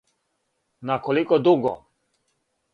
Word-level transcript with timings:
На 0.91 0.97
колико 1.07 1.41
дуго? 1.49 1.77